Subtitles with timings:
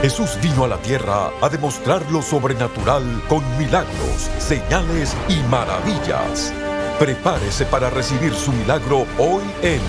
[0.00, 6.52] Jesús vino a la tierra a demostrar lo sobrenatural con milagros, señales y maravillas.
[7.00, 9.80] Prepárese para recibir su milagro hoy en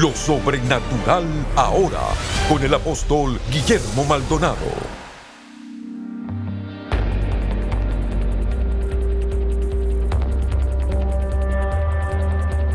[0.00, 1.24] Lo Sobrenatural
[1.56, 2.02] Ahora
[2.48, 4.54] con el apóstol Guillermo Maldonado.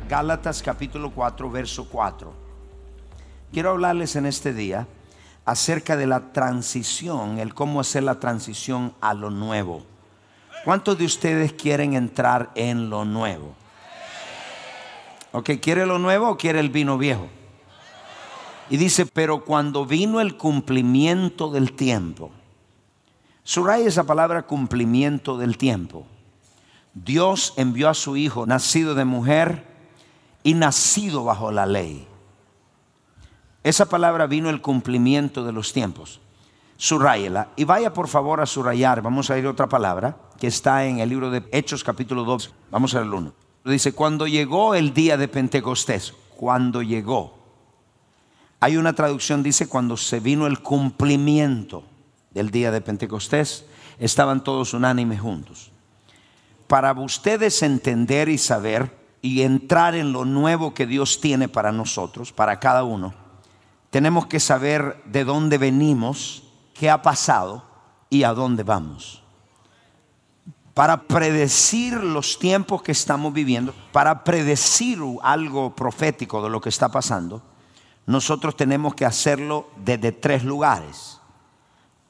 [0.09, 2.33] Gálatas capítulo 4, verso 4.
[3.53, 4.87] Quiero hablarles en este día
[5.45, 9.83] acerca de la transición, el cómo hacer la transición a lo nuevo.
[10.65, 13.53] ¿Cuántos de ustedes quieren entrar en lo nuevo?
[15.31, 17.27] Ok, ¿quiere lo nuevo o quiere el vino viejo?
[18.71, 22.31] Y dice, pero cuando vino el cumplimiento del tiempo,
[23.43, 26.07] subraya esa palabra cumplimiento del tiempo.
[26.95, 29.68] Dios envió a su Hijo, nacido de mujer
[30.43, 32.07] y nacido bajo la ley.
[33.63, 36.21] Esa palabra vino el cumplimiento de los tiempos.
[36.77, 37.49] Subrayela.
[37.57, 39.01] Y vaya por favor a subrayar.
[39.01, 42.53] Vamos a ir a otra palabra que está en el libro de Hechos capítulo 2.
[42.71, 43.33] Vamos a ver el 1.
[43.65, 47.37] Dice, cuando llegó el día de Pentecostés, cuando llegó.
[48.61, 51.83] Hay una traducción, dice, cuando se vino el cumplimiento
[52.31, 53.65] del día de Pentecostés,
[53.99, 55.71] estaban todos unánimes juntos.
[56.67, 62.31] Para ustedes entender y saber y entrar en lo nuevo que Dios tiene para nosotros,
[62.31, 63.13] para cada uno,
[63.89, 66.43] tenemos que saber de dónde venimos,
[66.73, 67.63] qué ha pasado
[68.09, 69.23] y a dónde vamos
[70.79, 76.87] para predecir los tiempos que estamos viviendo, para predecir algo profético de lo que está
[76.87, 77.41] pasando,
[78.05, 81.19] nosotros tenemos que hacerlo desde tres lugares.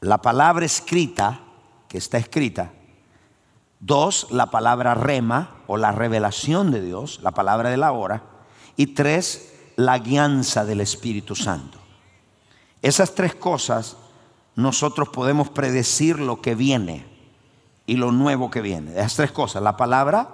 [0.01, 1.39] La palabra escrita,
[1.87, 2.71] que está escrita.
[3.79, 8.23] Dos, la palabra rema o la revelación de Dios, la palabra de la hora.
[8.75, 11.79] Y tres, la guianza del Espíritu Santo.
[12.81, 13.97] Esas tres cosas
[14.55, 17.05] nosotros podemos predecir lo que viene
[17.85, 18.91] y lo nuevo que viene.
[18.91, 20.29] Esas tres cosas, la palabra,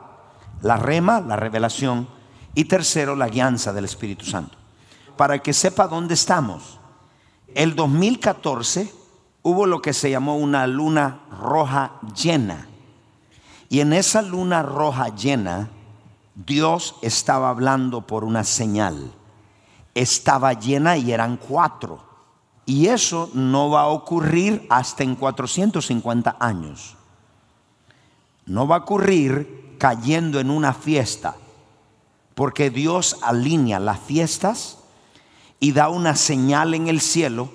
[0.62, 2.08] la rema, la revelación
[2.56, 4.58] y tercero, la guianza del Espíritu Santo.
[5.16, 6.80] Para que sepa dónde estamos.
[7.54, 8.92] El 2014
[9.44, 12.68] hubo lo que se llamó una luna roja llena.
[13.70, 15.70] Y en esa luna roja llena,
[16.36, 19.12] Dios estaba hablando por una señal.
[19.94, 22.04] Estaba llena y eran cuatro.
[22.66, 26.98] Y eso no va a ocurrir hasta en 450 años
[28.46, 31.36] no va a ocurrir cayendo en una fiesta,
[32.34, 34.80] porque Dios alinea las fiestas
[35.60, 37.50] y da una señal en el cielo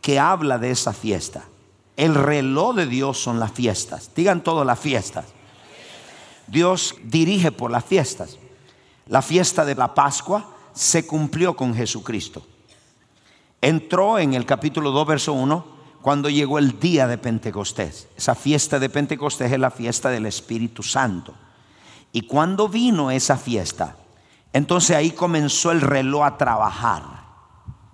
[0.00, 1.44] que habla de esa fiesta.
[1.96, 4.10] El reloj de Dios son las fiestas.
[4.14, 5.26] Digan todas las fiestas.
[6.46, 8.38] Dios dirige por las fiestas.
[9.06, 12.46] La fiesta de la Pascua se cumplió con Jesucristo.
[13.60, 18.08] Entró en el capítulo 2, verso 1 cuando llegó el día de Pentecostés.
[18.14, 21.34] Esa fiesta de Pentecostés es la fiesta del Espíritu Santo.
[22.12, 23.96] Y cuando vino esa fiesta,
[24.52, 27.02] entonces ahí comenzó el reloj a trabajar.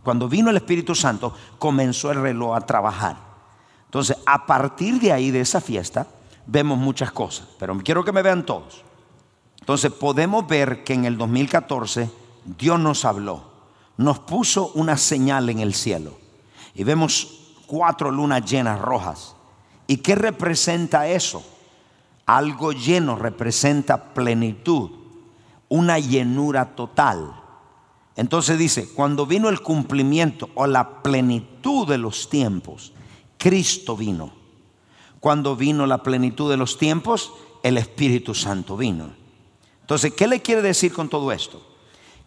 [0.02, 3.16] Cuando vino el Espíritu Santo, comenzó el reloj a trabajar.
[3.84, 6.08] Entonces, a partir de ahí, de esa fiesta,
[6.50, 7.46] vemos muchas cosas.
[7.58, 8.82] Pero quiero que me vean todos.
[9.60, 12.10] Entonces, podemos ver que en el 2014
[12.58, 13.44] Dios nos habló,
[13.96, 16.18] nos puso una señal en el cielo.
[16.74, 19.36] Y vemos cuatro lunas llenas rojas.
[19.86, 21.44] ¿Y qué representa eso?
[22.26, 24.90] Algo lleno representa plenitud,
[25.68, 27.34] una llenura total.
[28.16, 32.92] Entonces dice, cuando vino el cumplimiento o la plenitud de los tiempos,
[33.36, 34.39] Cristo vino.
[35.20, 37.32] Cuando vino la plenitud de los tiempos,
[37.62, 39.10] el Espíritu Santo vino.
[39.82, 41.60] Entonces, ¿qué le quiere decir con todo esto?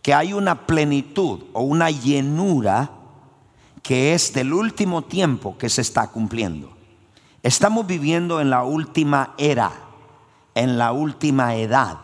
[0.02, 2.92] Que hay una plenitud o una llenura
[3.82, 6.72] que es del último tiempo que se está cumpliendo.
[7.42, 9.72] Estamos viviendo en la última era,
[10.56, 11.98] en la última edad.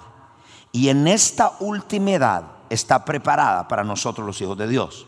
[0.72, 5.08] Y en esta última edad está preparada para nosotros los hijos de Dios.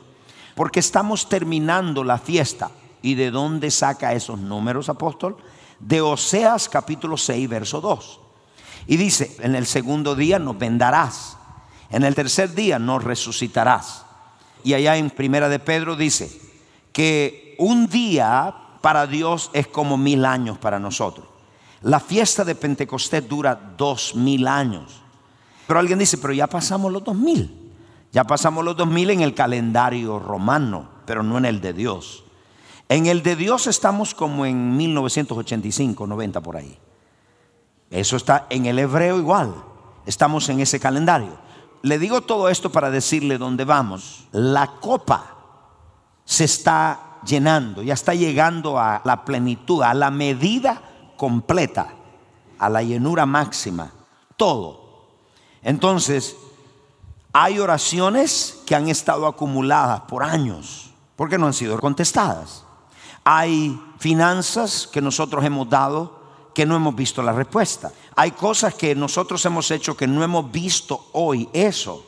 [0.55, 2.71] Porque estamos terminando la fiesta.
[3.01, 5.37] ¿Y de dónde saca esos números, apóstol?
[5.81, 8.19] De Oseas capítulo 6, verso 2.
[8.87, 11.37] Y dice, en el segundo día nos vendarás,
[11.89, 14.05] en el tercer día nos resucitarás.
[14.63, 16.31] Y allá en Primera de Pedro dice
[16.93, 21.27] que un día para Dios es como mil años para nosotros.
[21.81, 25.01] La fiesta de Pentecostés dura dos mil años.
[25.67, 27.71] Pero alguien dice, pero ya pasamos los dos mil.
[28.11, 32.23] Ya pasamos los dos mil en el calendario romano, pero no en el de Dios.
[32.91, 36.77] En el de Dios estamos como en 1985, 90 por ahí.
[37.89, 39.55] Eso está en el hebreo igual.
[40.05, 41.37] Estamos en ese calendario.
[41.83, 44.27] Le digo todo esto para decirle dónde vamos.
[44.33, 45.37] La copa
[46.25, 50.81] se está llenando, ya está llegando a la plenitud, a la medida
[51.15, 51.93] completa,
[52.59, 53.89] a la llenura máxima.
[54.35, 55.07] Todo.
[55.61, 56.35] Entonces,
[57.31, 62.65] hay oraciones que han estado acumuladas por años, porque no han sido contestadas.
[63.23, 66.21] Hay finanzas que nosotros hemos dado
[66.53, 67.91] que no hemos visto la respuesta.
[68.15, 72.05] Hay cosas que nosotros hemos hecho que no hemos visto hoy eso.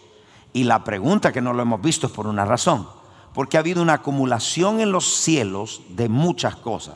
[0.51, 2.87] Y la pregunta que no lo hemos visto es por una razón.
[3.33, 6.95] Porque ha habido una acumulación en los cielos de muchas cosas.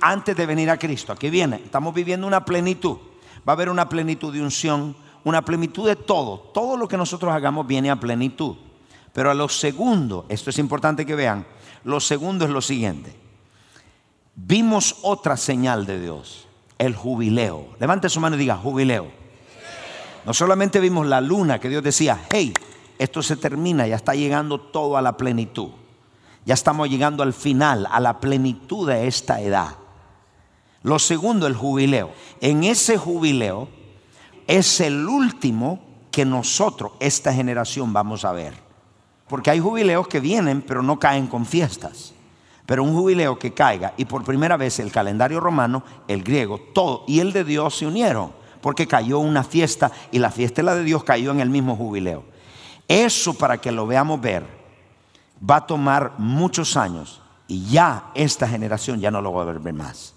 [0.00, 1.12] antes de venir a Cristo.
[1.12, 2.98] Aquí viene, estamos viviendo una plenitud
[3.46, 6.38] va a haber una plenitud de unción, una plenitud de todo.
[6.52, 8.56] Todo lo que nosotros hagamos viene a plenitud.
[9.12, 11.46] Pero a lo segundo, esto es importante que vean,
[11.84, 13.14] lo segundo es lo siguiente.
[14.34, 16.48] Vimos otra señal de Dios,
[16.78, 17.68] el jubileo.
[17.78, 19.08] Levante su mano y diga, jubileo.
[20.26, 22.52] No solamente vimos la luna que Dios decía, hey,
[22.98, 25.70] esto se termina, ya está llegando todo a la plenitud.
[26.46, 29.76] Ya estamos llegando al final, a la plenitud de esta edad.
[30.82, 32.10] Lo segundo, el jubileo.
[32.40, 33.68] En ese jubileo
[34.46, 35.80] es el último
[36.10, 38.54] que nosotros, esta generación, vamos a ver.
[39.26, 42.12] Porque hay jubileos que vienen, pero no caen con fiestas.
[42.66, 47.04] Pero un jubileo que caiga, y por primera vez el calendario romano, el griego, todo,
[47.06, 50.84] y el de Dios se unieron, porque cayó una fiesta, y la fiesta la de
[50.84, 52.33] Dios cayó en el mismo jubileo.
[52.88, 54.46] Eso para que lo veamos ver,
[55.48, 59.72] va a tomar muchos años, y ya esta generación ya no lo va a ver
[59.72, 60.14] más.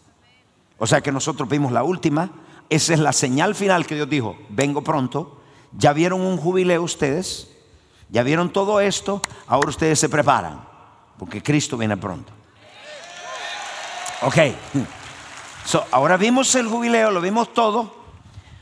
[0.78, 2.30] O sea que nosotros vimos la última.
[2.70, 5.42] Esa es la señal final que Dios dijo, vengo pronto.
[5.78, 7.50] Ya vieron un jubileo ustedes.
[8.10, 9.22] Ya vieron todo esto.
[9.48, 10.62] Ahora ustedes se preparan.
[11.18, 12.32] Porque Cristo viene pronto.
[14.22, 14.38] Ok.
[15.92, 17.94] ahora vimos el jubileo, lo vimos todo.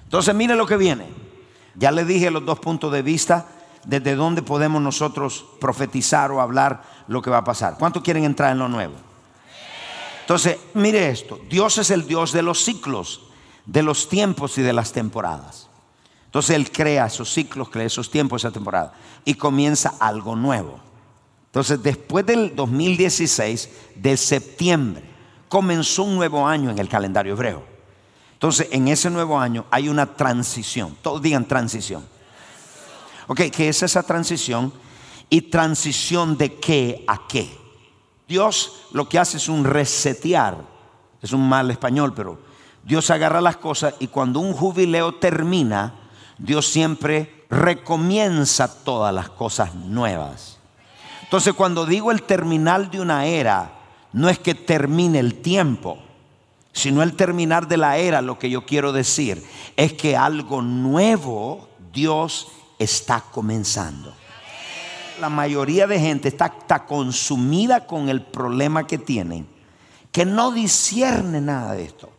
[0.06, 1.08] Entonces mire lo que viene.
[1.76, 3.48] Ya le dije los dos puntos de vista
[3.86, 7.78] desde dónde podemos nosotros profetizar o hablar lo que va a pasar.
[7.78, 8.94] ¿Cuántos quieren entrar en lo nuevo?
[10.22, 13.22] Entonces, mire esto, Dios es el Dios de los ciclos,
[13.66, 15.70] de los tiempos y de las temporadas.
[16.26, 20.80] Entonces Él crea esos ciclos, crea esos tiempos, esa temporada, y comienza algo nuevo.
[21.46, 25.04] Entonces, después del 2016, de septiembre,
[25.48, 27.64] comenzó un nuevo año en el calendario hebreo.
[28.34, 30.98] Entonces, en ese nuevo año hay una transición.
[31.02, 32.06] Todos digan transición.
[33.28, 34.72] Ok, ¿qué es esa transición?
[35.30, 37.50] ¿Y transición de qué a qué?
[38.28, 40.58] Dios lo que hace es un resetear.
[41.22, 42.40] Es un mal español, pero
[42.84, 45.96] Dios agarra las cosas y cuando un jubileo termina,
[46.38, 50.60] Dios siempre recomienza todas las cosas nuevas.
[51.24, 53.72] Entonces cuando digo el terminal de una era,
[54.14, 55.98] no es que termine el tiempo,
[56.74, 59.44] sino el terminar de la era, lo que yo quiero decir
[59.76, 64.14] es que algo nuevo Dios está comenzando.
[65.20, 69.48] La mayoría de gente está, consumida con el problema que tienen,
[70.12, 72.10] que no discierne nada de esto.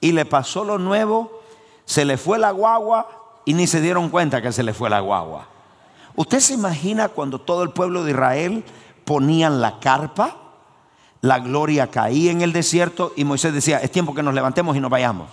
[0.00, 1.40] Y le pasó lo nuevo,
[1.84, 3.08] se le fue la guagua
[3.44, 5.46] y ni se dieron cuenta que se le fue la guagua.
[6.16, 8.64] ¿Usted se imagina cuando todo el pueblo de Israel
[9.04, 10.36] ponían la carpa?
[11.20, 14.80] La gloria caía en el desierto y Moisés decía, es tiempo que nos levantemos y
[14.80, 15.28] nos vayamos.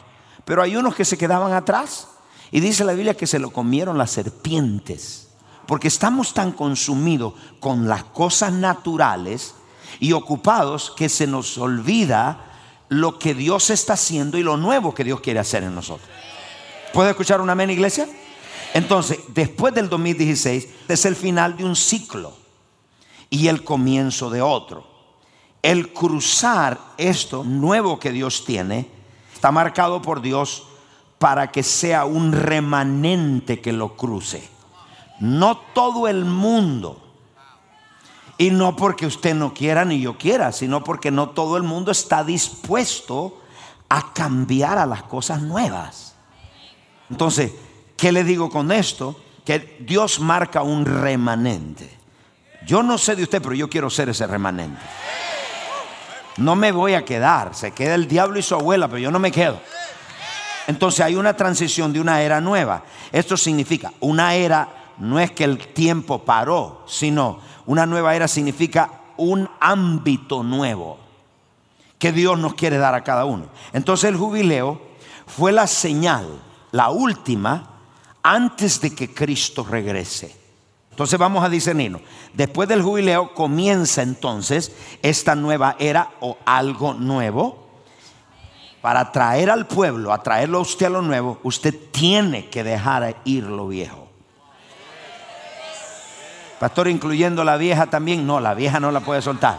[0.45, 2.12] Pero hay unos que se quedaban atrás
[2.53, 5.29] y dice la Biblia que se lo comieron las serpientes.
[5.65, 9.55] Porque estamos tan consumidos con las cosas naturales
[9.99, 12.51] y ocupados que se nos olvida
[12.89, 16.07] lo que Dios está haciendo y lo nuevo que Dios quiere hacer en nosotros.
[16.93, 18.07] ¿Puede escuchar un amén, iglesia?
[18.75, 22.37] Entonces, después del 2016 es el final de un ciclo
[23.31, 24.85] y el comienzo de otro.
[25.63, 28.87] El cruzar esto nuevo que Dios tiene
[29.33, 30.67] está marcado por Dios
[31.23, 34.45] para que sea un remanente que lo cruce.
[35.21, 37.01] No todo el mundo.
[38.37, 41.93] Y no porque usted no quiera ni yo quiera, sino porque no todo el mundo
[41.93, 43.39] está dispuesto
[43.87, 46.13] a cambiar a las cosas nuevas.
[47.09, 47.53] Entonces,
[47.95, 49.15] ¿qué le digo con esto?
[49.45, 51.89] Que Dios marca un remanente.
[52.67, 54.81] Yo no sé de usted, pero yo quiero ser ese remanente.
[56.35, 57.55] No me voy a quedar.
[57.55, 59.61] Se queda el diablo y su abuela, pero yo no me quedo.
[60.67, 62.83] Entonces hay una transición de una era nueva.
[63.11, 69.01] Esto significa, una era no es que el tiempo paró, sino una nueva era significa
[69.17, 70.97] un ámbito nuevo
[71.97, 73.45] que Dios nos quiere dar a cada uno.
[73.71, 74.81] Entonces el jubileo
[75.25, 76.41] fue la señal,
[76.71, 77.69] la última,
[78.21, 80.35] antes de que Cristo regrese.
[80.91, 82.01] Entonces vamos a discernirnos.
[82.33, 87.62] Después del jubileo comienza entonces esta nueva era o algo nuevo
[88.83, 93.15] para traer al pueblo, a traerlo a usted a lo nuevo, usted tiene que dejar
[93.23, 94.09] ir lo viejo.
[96.59, 98.27] Pastor, incluyendo la vieja también.
[98.27, 99.57] No, la vieja no la puede soltar.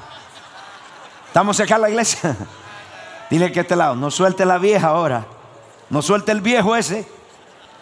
[1.26, 2.36] ¿Estamos acá en la iglesia?
[3.30, 5.24] Dile que este lado, no suelte la vieja ahora.
[5.88, 7.08] No suelte el viejo ese.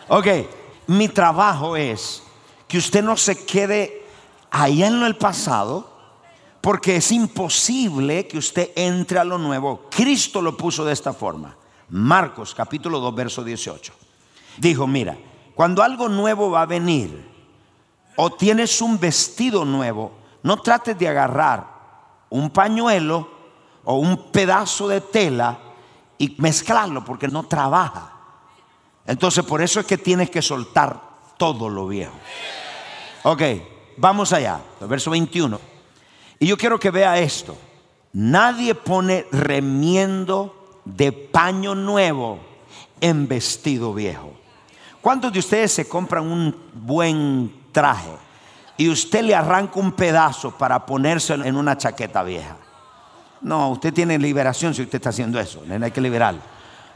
[0.06, 0.28] Ok,
[0.86, 2.22] mi trabajo es
[2.68, 4.06] que usted no se quede
[4.48, 5.91] allá en el pasado
[6.62, 9.88] porque es imposible que usted entre a lo nuevo.
[9.90, 11.56] Cristo lo puso de esta forma.
[11.90, 13.92] Marcos capítulo 2, verso 18.
[14.58, 15.18] Dijo, mira,
[15.56, 17.30] cuando algo nuevo va a venir,
[18.14, 20.12] o tienes un vestido nuevo,
[20.44, 21.66] no trates de agarrar
[22.30, 23.28] un pañuelo
[23.84, 25.58] o un pedazo de tela
[26.16, 28.12] y mezclarlo porque no trabaja.
[29.04, 31.00] Entonces por eso es que tienes que soltar
[31.36, 32.14] todo lo viejo.
[33.24, 33.42] Ok,
[33.96, 35.71] vamos allá, verso 21.
[36.42, 37.56] Y yo quiero que vea esto.
[38.14, 42.40] Nadie pone remiendo de paño nuevo
[43.00, 44.32] en vestido viejo.
[45.00, 48.10] ¿Cuántos de ustedes se compran un buen traje
[48.76, 52.56] y usted le arranca un pedazo para ponérselo en una chaqueta vieja?
[53.40, 55.62] No, usted tiene liberación si usted está haciendo eso.
[55.80, 56.40] Hay que liberarlo.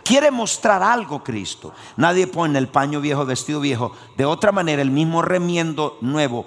[0.02, 1.72] Quiere mostrar algo Cristo.
[1.96, 3.92] Nadie pone el paño viejo, vestido viejo.
[4.16, 6.46] De otra manera, el mismo remiendo nuevo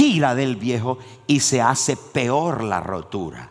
[0.00, 3.50] tira del viejo y se hace peor la rotura.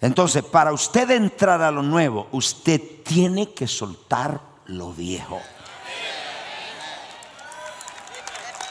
[0.00, 5.38] Entonces, para usted entrar a lo nuevo, usted tiene que soltar lo viejo.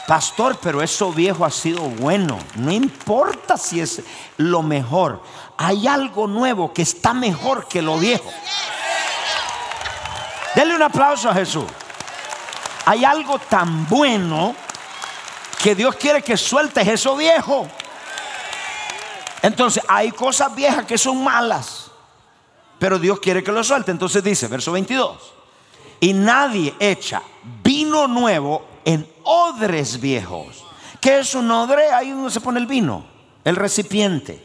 [0.08, 2.40] Pastor, pero eso viejo ha sido bueno.
[2.56, 4.02] No importa si es
[4.38, 5.22] lo mejor.
[5.58, 8.32] Hay algo nuevo que está mejor que lo viejo.
[10.56, 11.66] Denle un aplauso a Jesús.
[12.84, 14.56] Hay algo tan bueno
[15.68, 17.68] que Dios quiere que sueltes eso viejo.
[19.42, 21.92] Entonces hay cosas viejas que son malas,
[22.80, 23.92] pero Dios quiere que lo suelte.
[23.92, 25.34] Entonces dice, verso 22,
[26.00, 27.22] y nadie echa
[27.66, 30.64] vino nuevo en odres viejos.
[31.02, 31.92] ¿Qué es un odre?
[31.92, 33.06] Ahí donde se pone el vino,
[33.44, 34.42] el recipiente.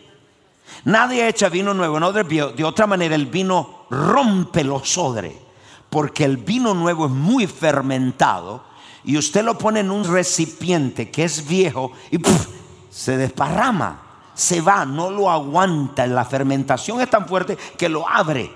[0.86, 2.56] Nadie echa vino nuevo en odres viejos.
[2.56, 5.36] De otra manera, el vino rompe los odres,
[5.88, 8.71] porque el vino nuevo es muy fermentado
[9.04, 12.18] y usted lo pone en un recipiente que es viejo y
[12.90, 14.00] se desparrama,
[14.34, 16.06] se va, no lo aguanta.
[16.06, 18.50] La fermentación es tan fuerte que lo abre.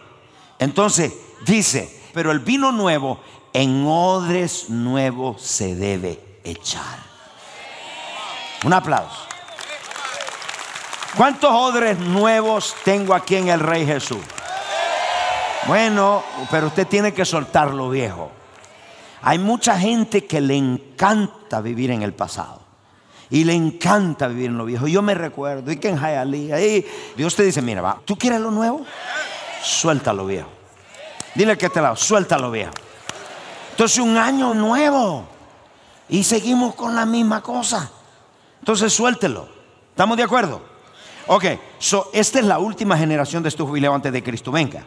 [0.58, 1.12] Entonces
[1.44, 3.20] dice, pero el vino nuevo
[3.52, 6.98] en odres nuevos se debe echar.
[8.64, 9.26] Un aplauso.
[11.16, 14.20] ¿Cuántos odres nuevos tengo aquí en el Rey Jesús?
[15.66, 18.30] Bueno, pero usted tiene que soltar lo viejo.
[19.22, 22.62] Hay mucha gente que le encanta vivir en el pasado.
[23.28, 24.86] Y le encanta vivir en lo viejo.
[24.86, 26.84] Yo me recuerdo, y que en Hialeah,
[27.16, 28.84] Dios te dice, mira, va, ¿tú quieres lo nuevo?
[29.62, 30.48] Suelta lo viejo.
[31.34, 32.72] Dile que te lado, suelta lo viejo.
[33.72, 35.26] Entonces un año nuevo.
[36.08, 37.90] Y seguimos con la misma cosa.
[38.60, 39.48] Entonces suéltelo.
[39.90, 40.62] ¿Estamos de acuerdo?
[41.26, 41.44] Ok,
[41.78, 44.84] so, esta es la última generación de este jubileo antes de Cristo venga.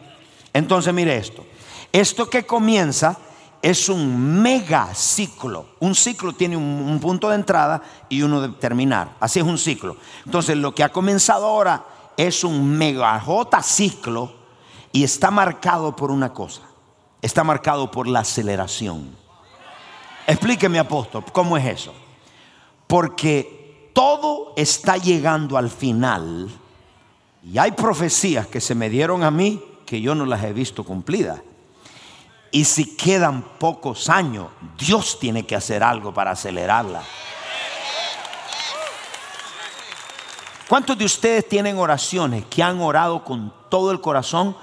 [0.52, 1.44] Entonces mire esto.
[1.92, 3.18] Esto que comienza
[3.62, 5.66] es un mega ciclo.
[5.80, 9.16] Un ciclo tiene un, punto de entrada y uno de terminar.
[9.20, 9.96] Así es un ciclo.
[10.24, 11.84] Entonces lo que ha comenzado ahora
[12.16, 14.32] es un mega J ciclo
[14.92, 16.62] y está marcado por una cosa.
[17.22, 19.14] Está marcado por la aceleración.
[20.26, 21.92] Explíqueme apóstol, ¿cómo es eso?
[22.86, 26.48] Porque todo está llegando al final
[27.42, 30.84] y hay profecías que se me dieron a mí que yo no las he visto
[30.84, 31.40] cumplidas.
[32.52, 37.02] Y si quedan pocos años, Dios tiene que hacer algo para acelerarla.
[40.68, 44.56] ¿Cuántos de ustedes tienen oraciones que han orado con todo el corazón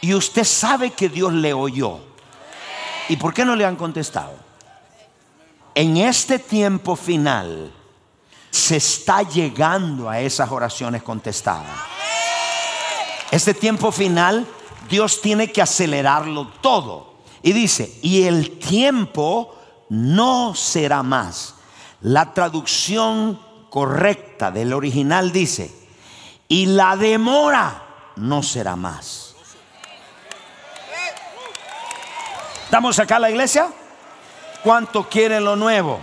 [0.00, 1.98] y usted sabe que Dios le oyó?
[3.08, 4.32] ¿Y por qué no le han contestado?
[5.74, 7.72] En este tiempo final
[8.50, 11.66] se está llegando a esas oraciones contestadas.
[13.30, 14.46] Este tiempo final
[14.88, 17.09] Dios tiene que acelerarlo todo.
[17.42, 19.56] Y dice, y el tiempo
[19.88, 21.54] no será más.
[22.02, 25.70] La traducción correcta del original dice,
[26.48, 27.82] y la demora
[28.16, 29.34] no será más.
[32.64, 33.68] ¿Estamos acá en la iglesia?
[34.62, 35.98] ¿Cuánto quieren lo nuevo?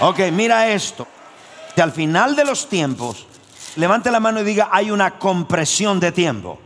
[0.00, 1.06] Ok, mira esto.
[1.76, 3.26] al final de los tiempos,
[3.76, 6.58] levante la mano y diga, hay una compresión de tiempo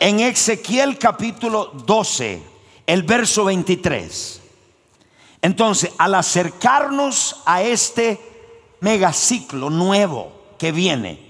[0.00, 2.42] en Ezequiel capítulo 12,
[2.86, 4.40] el verso 23.
[5.42, 8.18] Entonces, al acercarnos a este
[8.80, 11.20] megaciclo nuevo que viene,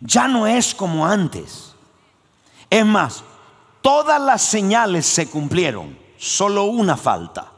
[0.00, 1.74] ya no es como antes.
[2.70, 3.22] Es más,
[3.82, 7.52] todas las señales se cumplieron, solo una falta.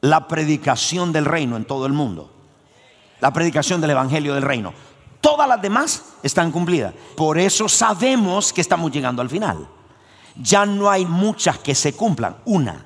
[0.00, 2.30] La predicación del reino en todo el mundo.
[3.18, 4.72] La predicación del Evangelio del reino.
[5.20, 6.94] Todas las demás están cumplidas.
[7.16, 9.68] Por eso sabemos que estamos llegando al final.
[10.36, 12.36] Ya no hay muchas que se cumplan.
[12.46, 12.84] Una,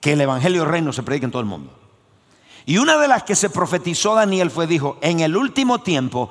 [0.00, 1.72] que el Evangelio Reino se predique en todo el mundo.
[2.66, 6.30] Y una de las que se profetizó Daniel fue, dijo, en el último tiempo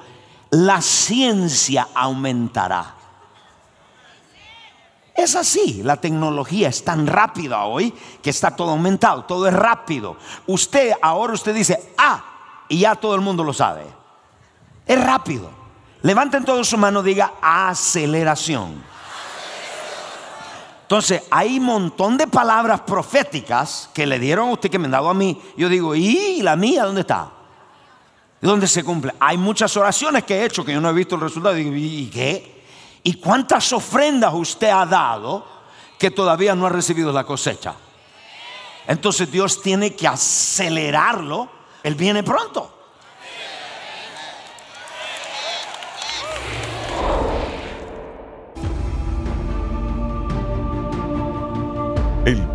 [0.52, 2.94] la ciencia aumentará.
[5.16, 10.18] Es así, la tecnología es tan rápida hoy que está todo aumentado, todo es rápido.
[10.46, 12.24] Usted ahora usted dice, ah,
[12.68, 13.86] y ya todo el mundo lo sabe.
[14.86, 15.50] Es rápido.
[16.02, 18.84] Levanten todos su mano, diga aceleración.
[20.84, 24.92] Entonces, hay un montón de palabras proféticas que le dieron a usted que me han
[24.92, 25.42] dado a mí.
[25.58, 27.32] Yo digo, ¿y la mía dónde está?
[28.40, 29.16] ¿Dónde se cumple?
[29.20, 31.58] Hay muchas oraciones que he hecho que yo no he visto el resultado.
[31.58, 32.64] ¿y qué?
[33.02, 35.44] ¿Y cuántas ofrendas usted ha dado
[35.98, 37.74] que todavía no ha recibido la cosecha?
[38.86, 41.50] Entonces Dios tiene que acelerarlo.
[41.82, 42.75] Él viene pronto.
[52.26, 52.55] El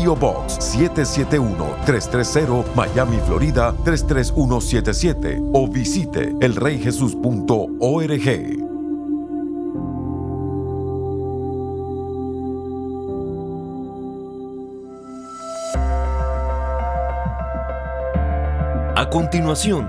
[0.01, 8.57] Pio Box 771-330 Miami, Florida 33177 o visite elreyjesus.org.
[18.95, 19.87] A continuación,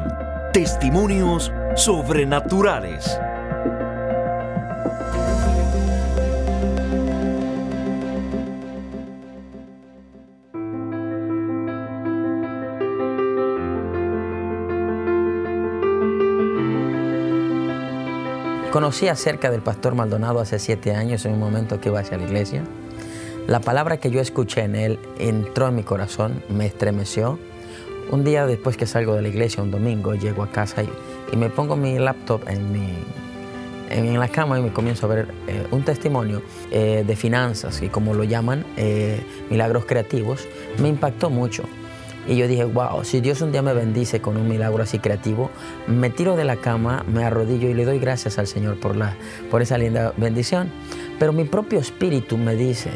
[0.53, 3.19] testimonios sobrenaturales.
[18.73, 22.25] Conocí acerca del pastor Maldonado hace siete años en un momento que iba hacia la
[22.25, 22.65] iglesia.
[23.47, 27.39] La palabra que yo escuché en él entró en mi corazón, me estremeció.
[28.11, 31.51] Un día después que salgo de la iglesia, un domingo, llego a casa y, me
[31.51, 32.95] pongo mi laptop en, mi,
[33.91, 37.91] en, la cama y me comienzo a ver eh, un testimonio eh, de finanzas y
[37.91, 40.49] como lo llaman, eh, milagros creativos.
[40.79, 41.65] Me impactó mucho.
[42.27, 45.51] Y yo dije, wow, si Dios un día me bendice con un milagro así creativo,
[45.89, 49.17] me tiro de la cama, me arrodillo y le doy gracias al Señor por, la,
[49.51, 50.71] por esa linda bendición.
[51.19, 52.91] Pero mi propio espíritu me dice,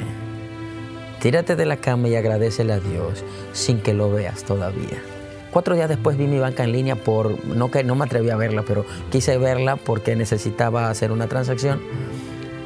[1.20, 5.02] tírate de la cama y agradecele a Dios sin que lo veas todavía.
[5.50, 8.36] Cuatro días después vi mi banca en línea por, no que no me atreví a
[8.36, 11.80] verla, pero quise verla porque necesitaba hacer una transacción.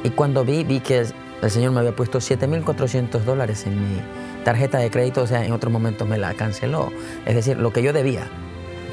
[0.03, 1.05] Y cuando vi, vi que
[1.41, 4.01] el Señor me había puesto 7.400 dólares en mi
[4.43, 6.91] tarjeta de crédito, o sea, en otro momento me la canceló.
[7.25, 8.27] Es decir, lo que yo debía,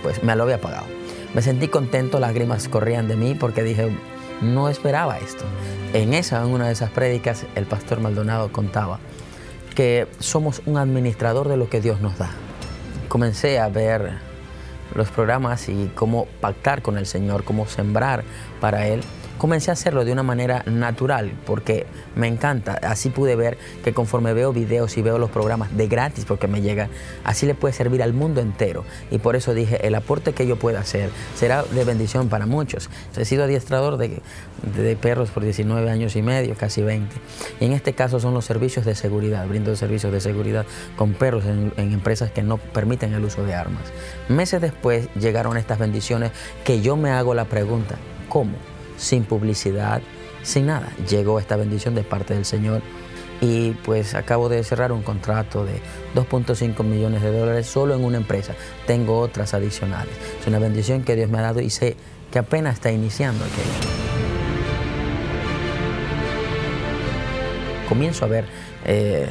[0.02, 0.87] pues me lo había pagado.
[1.34, 3.90] Me sentí contento, lágrimas corrían de mí porque dije,
[4.40, 5.44] no esperaba esto.
[5.92, 8.98] En esa, en una de esas prédicas, el pastor Maldonado contaba
[9.74, 12.30] que somos un administrador de lo que Dios nos da.
[13.08, 14.18] Comencé a ver
[14.94, 18.24] los programas y cómo pactar con el Señor, cómo sembrar
[18.61, 19.02] para Él
[19.38, 22.79] comencé a hacerlo de una manera natural porque me encanta.
[22.83, 26.61] Así pude ver que conforme veo videos y veo los programas de gratis porque me
[26.61, 26.90] llegan,
[27.24, 28.85] así le puede servir al mundo entero.
[29.11, 32.90] Y por eso dije, el aporte que yo pueda hacer será de bendición para muchos.
[33.16, 34.20] He sido adiestrador de,
[35.01, 37.14] perros por 19 años y medio, casi 20.
[37.61, 39.46] Y en este caso son los servicios de seguridad.
[39.46, 43.55] Brindo servicios de seguridad con perros en, en empresas que no permiten el uso de
[43.55, 43.85] armas.
[44.29, 46.33] Meses después llegaron estas bendiciones
[46.64, 47.96] que yo me hago la pregunta,
[48.29, 48.57] ¿cómo?
[48.98, 50.02] Sin publicidad,
[50.42, 50.92] sin nada.
[51.08, 52.82] Llegó esta bendición de parte del Señor
[53.40, 55.80] y pues acabo de cerrar un contrato de
[56.14, 58.54] 2.5 millones de dólares solo en una empresa.
[58.87, 60.12] Tengo otras adicionales.
[60.40, 61.96] Es una bendición que Dios me ha dado y sé
[62.30, 63.88] que apenas está iniciando aquello.
[67.88, 68.44] Comienzo a ver
[68.84, 69.28] eh,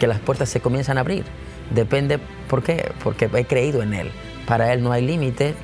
[0.00, 1.24] que las puertas se comienzan a abrir.
[1.72, 2.90] Depende, ¿por qué?
[3.04, 4.10] Porque he creído en Él.
[4.46, 5.54] Para Él no hay límite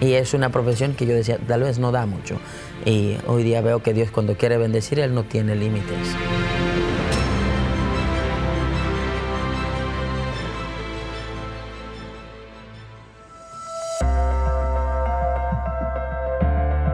[0.00, 2.38] y es una profesión que yo decía, tal vez no da mucho.
[2.84, 5.96] Y hoy día veo que Dios cuando quiere bendecir, Él no tiene límites.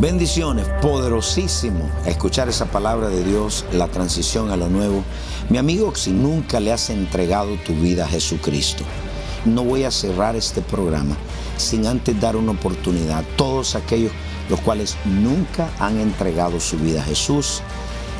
[0.00, 5.04] Bendiciones, poderosísimo escuchar esa palabra de Dios, la transición a lo nuevo.
[5.50, 8.82] Mi amigo, si nunca le has entregado tu vida a Jesucristo,
[9.44, 11.16] no voy a cerrar este programa
[11.56, 14.12] sin antes dar una oportunidad a todos aquellos
[14.50, 17.62] los cuales nunca han entregado su vida a Jesús.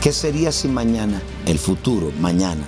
[0.01, 2.63] ¿Qué sería si mañana, el futuro, mañana,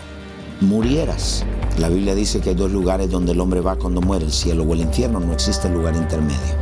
[0.61, 1.45] murieras?
[1.79, 4.65] La Biblia dice que hay dos lugares donde el hombre va cuando muere, el cielo
[4.65, 6.57] o el infierno, no existe lugar intermedio.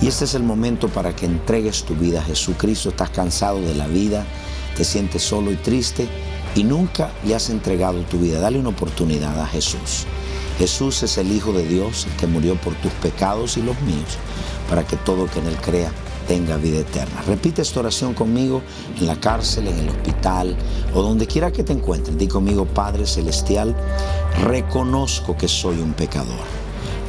[0.00, 2.90] Y este es el momento para que entregues tu vida a Jesucristo.
[2.90, 4.24] Estás cansado de la vida,
[4.76, 6.08] te sientes solo y triste
[6.54, 8.40] y nunca le has entregado tu vida.
[8.40, 10.06] Dale una oportunidad a Jesús.
[10.58, 14.16] Jesús es el Hijo de Dios, el que murió por tus pecados y los míos,
[14.70, 15.92] para que todo que en Él crea
[16.26, 17.22] tenga vida eterna.
[17.26, 18.62] Repite esta oración conmigo
[18.98, 20.56] en la cárcel, en el hospital
[20.94, 22.16] o donde quiera que te encuentres.
[22.16, 23.76] Di conmigo, Padre Celestial,
[24.42, 26.44] reconozco que soy un pecador.